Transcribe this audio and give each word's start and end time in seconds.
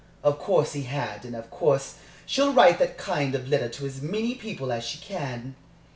Of 0.23 0.39
course 0.39 0.73
he 0.73 0.85
had 0.85 1.25
and 1.25 1.35
of 1.35 1.51
course 1.51 1.93
she'll 2.25 2.53
write 2.53 2.79
that 2.79 2.97
kind 2.97 3.35
of 3.35 3.47
letter 3.49 3.69
to 3.69 3.85
as 3.85 4.01
many 4.01 4.33
people 4.33 4.71
as 4.71 4.83
she 4.83 4.97
can. 4.97 5.55